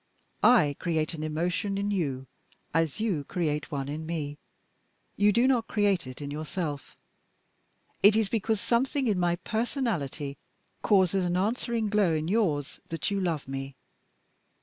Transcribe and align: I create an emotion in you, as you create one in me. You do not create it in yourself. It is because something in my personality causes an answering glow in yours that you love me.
I 0.41 0.75
create 0.79 1.13
an 1.13 1.21
emotion 1.21 1.77
in 1.77 1.91
you, 1.91 2.25
as 2.73 2.99
you 2.99 3.23
create 3.23 3.71
one 3.71 3.87
in 3.87 4.07
me. 4.07 4.39
You 5.15 5.31
do 5.31 5.47
not 5.47 5.67
create 5.67 6.07
it 6.07 6.23
in 6.23 6.31
yourself. 6.31 6.97
It 8.01 8.15
is 8.15 8.27
because 8.27 8.59
something 8.59 9.07
in 9.07 9.19
my 9.19 9.35
personality 9.35 10.39
causes 10.81 11.23
an 11.23 11.37
answering 11.37 11.89
glow 11.89 12.15
in 12.15 12.27
yours 12.27 12.79
that 12.89 13.11
you 13.11 13.19
love 13.21 13.47
me. 13.47 13.75